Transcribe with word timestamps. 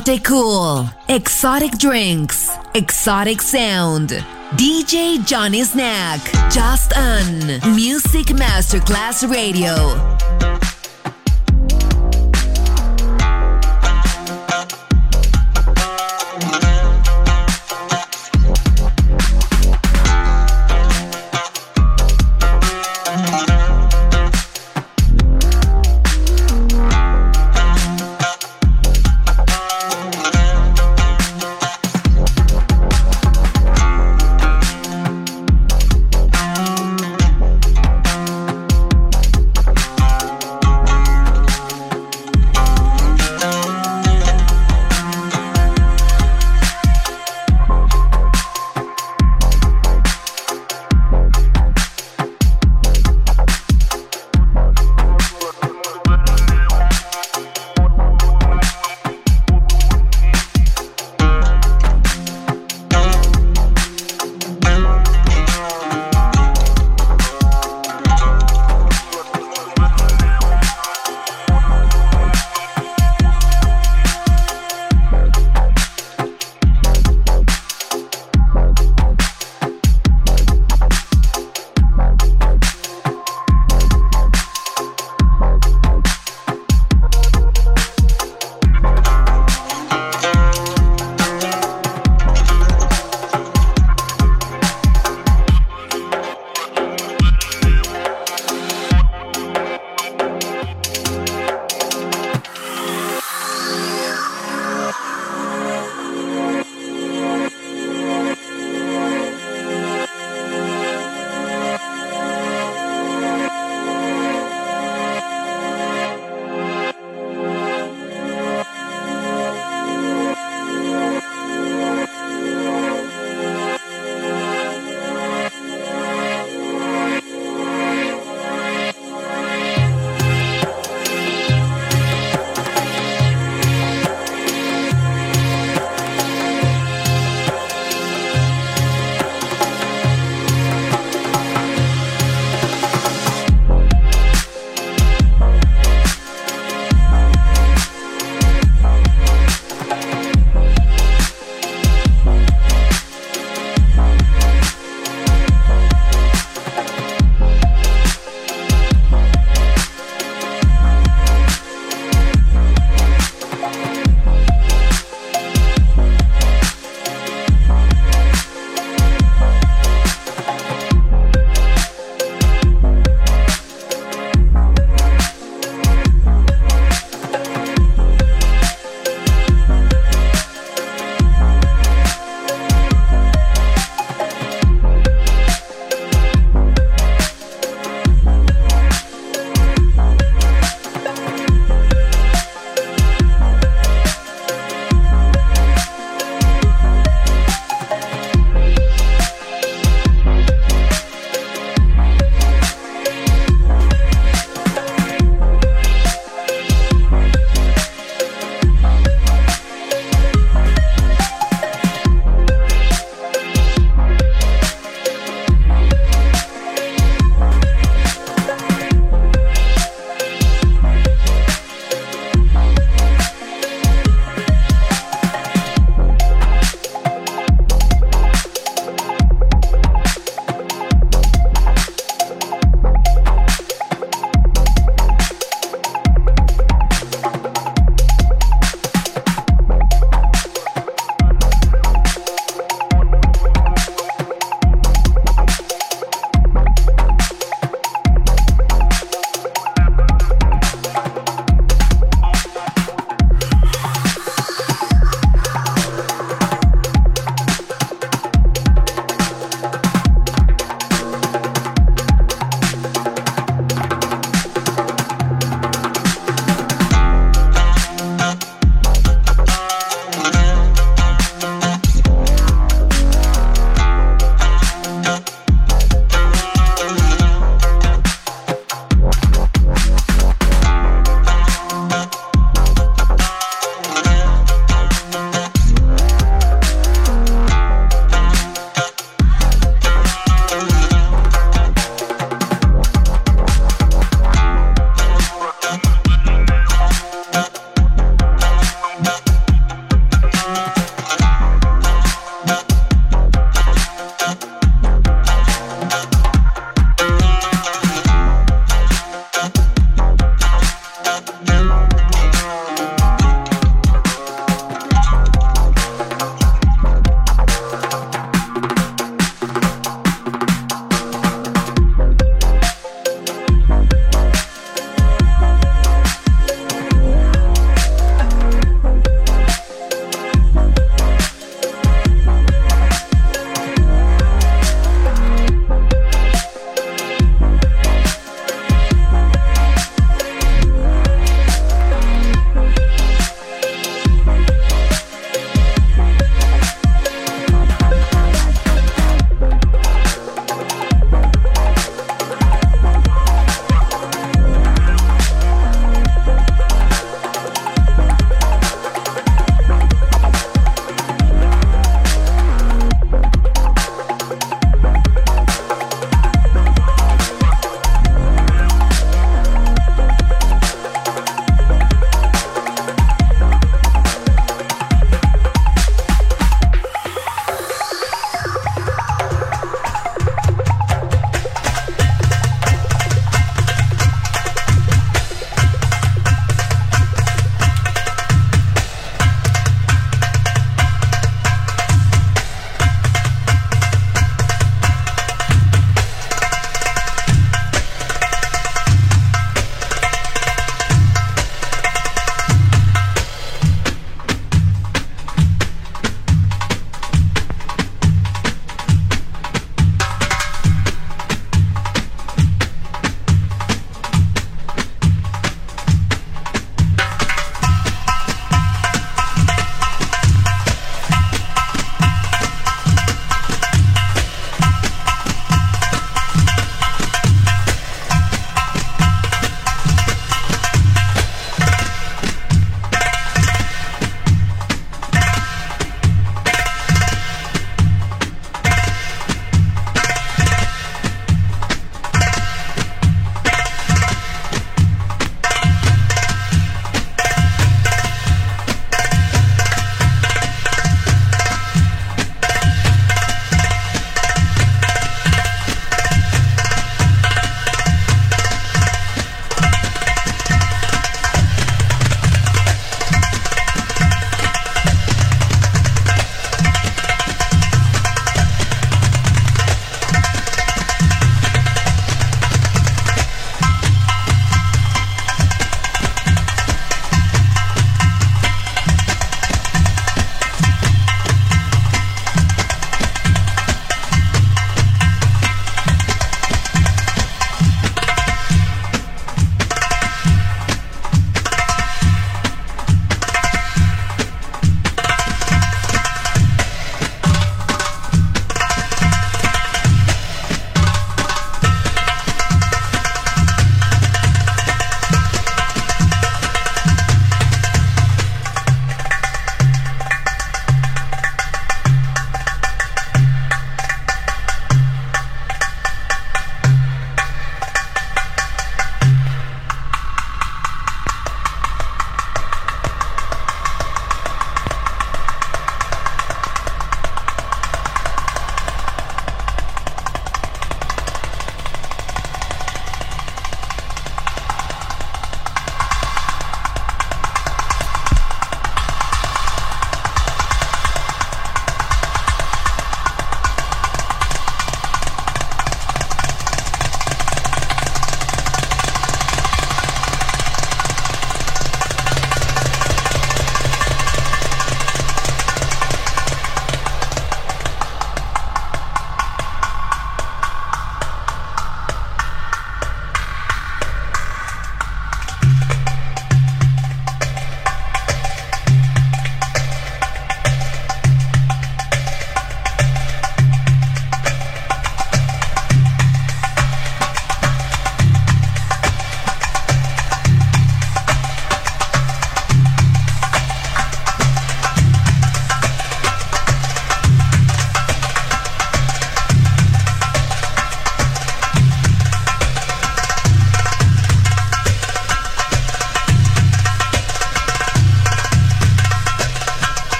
Exotic 0.00 0.24
cool, 0.24 0.88
exotic 1.10 1.72
drinks, 1.72 2.48
exotic 2.72 3.42
sound. 3.42 4.08
DJ 4.56 5.22
Johnny 5.26 5.62
Snack, 5.62 6.22
just 6.50 6.96
on 6.96 7.74
Music 7.76 8.28
Masterclass 8.28 9.30
Radio. 9.30 10.19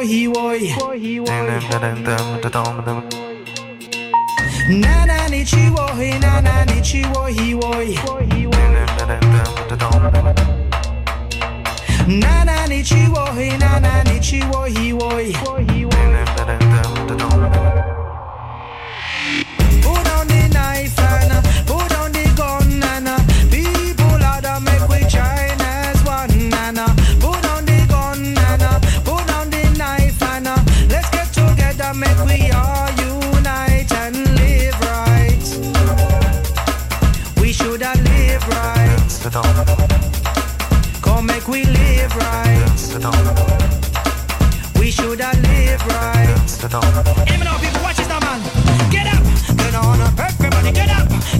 boy, 0.00 0.06
he 0.06 0.28
boy. 0.28 0.58
should 44.90 45.20
have 45.20 45.36
lived 45.42 45.86
right. 45.92 46.30
Even 47.32 47.46
though 47.46 47.58
people 47.58 47.82
watch 47.82 47.96
this 47.96 48.08
man. 48.08 48.40
Get 48.90 49.06
up, 49.06 49.22
turn 49.56 49.74
on 49.74 50.00
up, 50.00 50.18
everybody, 50.18 50.72
get 50.72 50.88
up. 50.88 51.39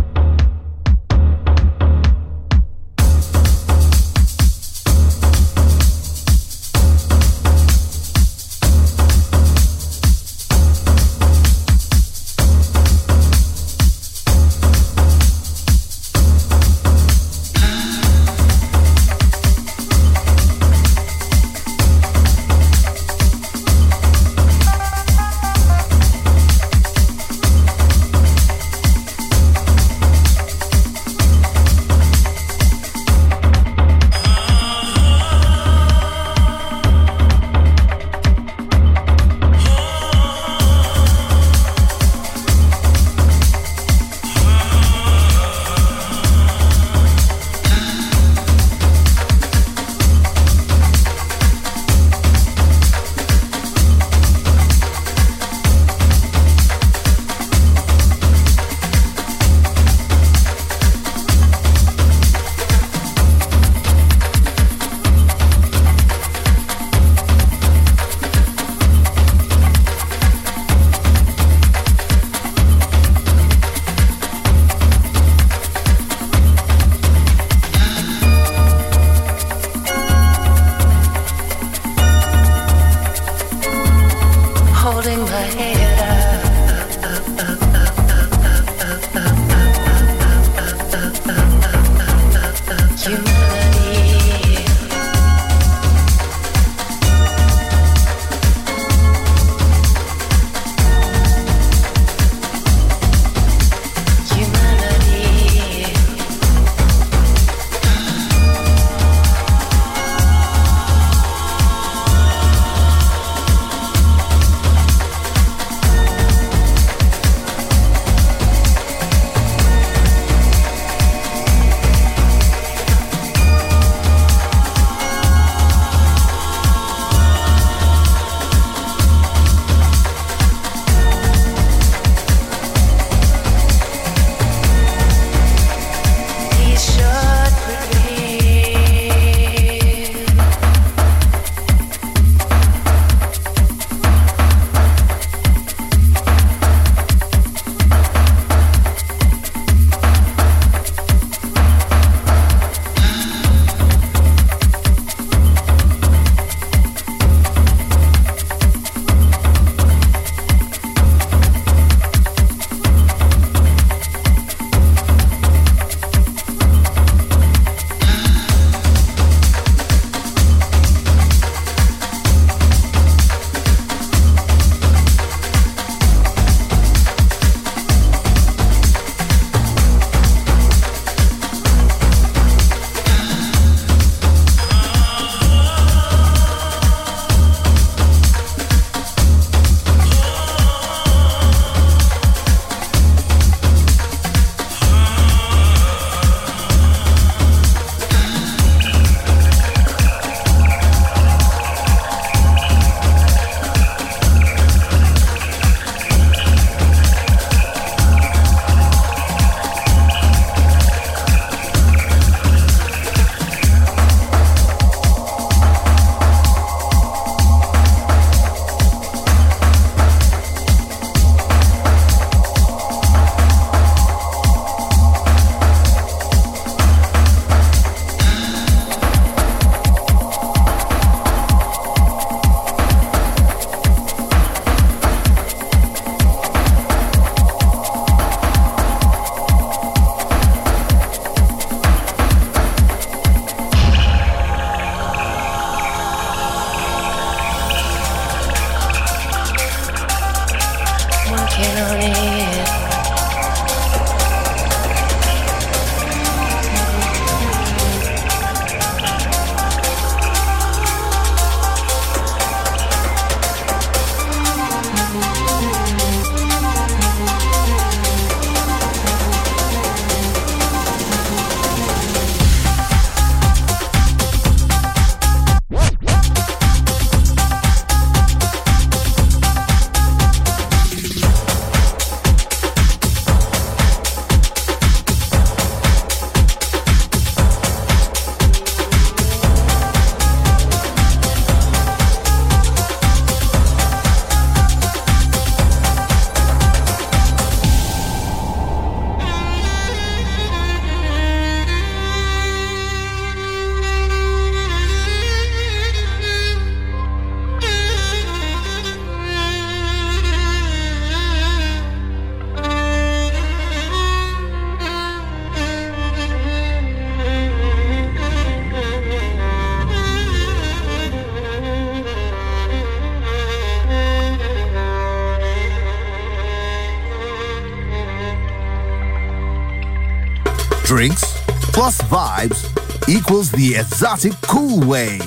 exotic 334.01 334.33
cool 334.41 334.79
way. 334.87 335.19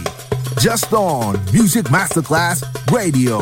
Just 0.59 0.93
on 0.93 1.35
Music 1.53 1.85
Masterclass 1.93 2.65
Radio. 2.91 3.39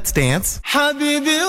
Let's 0.00 0.12
Dance. 0.12 0.60
Habibi 0.64 1.39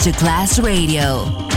Masterclass 0.00 0.58
Radio. 0.62 1.49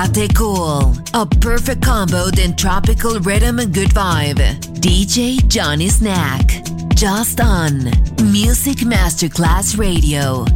Latte 0.00 0.28
Cool. 0.28 0.94
A 1.12 1.26
perfect 1.26 1.82
combo 1.82 2.30
then 2.30 2.56
tropical 2.56 3.20
rhythm 3.20 3.58
and 3.58 3.70
good 3.74 3.90
vibe. 3.90 4.40
DJ 4.80 5.46
Johnny 5.46 5.90
Snack. 5.90 6.64
Just 6.94 7.38
on 7.38 7.84
Music 8.32 8.78
Masterclass 8.78 9.78
Radio. 9.78 10.46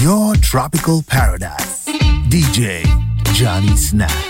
Your 0.00 0.34
tropical 0.36 1.02
paradise. 1.02 1.84
DJ 2.30 2.84
Johnny 3.34 3.76
Snack. 3.76 4.29